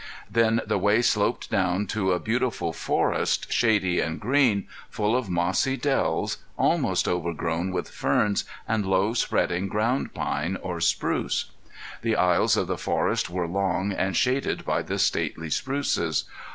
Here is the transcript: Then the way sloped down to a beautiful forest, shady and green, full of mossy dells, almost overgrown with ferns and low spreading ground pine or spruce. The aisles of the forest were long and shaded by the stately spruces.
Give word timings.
Then 0.31 0.61
the 0.65 0.79
way 0.79 1.03
sloped 1.03 1.51
down 1.51 1.85
to 1.93 2.11
a 2.11 2.19
beautiful 2.19 2.73
forest, 2.73 3.53
shady 3.53 3.99
and 3.99 4.19
green, 4.19 4.67
full 4.89 5.15
of 5.15 5.29
mossy 5.29 5.77
dells, 5.77 6.39
almost 6.57 7.07
overgrown 7.07 7.71
with 7.71 7.87
ferns 7.87 8.43
and 8.67 8.83
low 8.83 9.13
spreading 9.13 9.67
ground 9.67 10.15
pine 10.15 10.57
or 10.63 10.81
spruce. 10.81 11.51
The 12.01 12.15
aisles 12.15 12.57
of 12.57 12.65
the 12.65 12.79
forest 12.79 13.29
were 13.29 13.47
long 13.47 13.91
and 13.91 14.17
shaded 14.17 14.65
by 14.65 14.81
the 14.81 14.97
stately 14.97 15.51
spruces. 15.51 16.23